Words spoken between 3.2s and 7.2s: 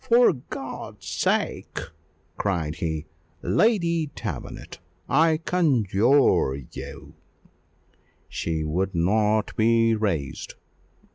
"Lady Davenant! I conjure you"